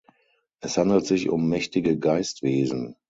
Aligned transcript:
Es 0.61 0.79
handelt 0.79 1.05
sich 1.05 1.29
um 1.29 1.47
mächtige 1.47 1.95
Geistwesen. 1.99 2.95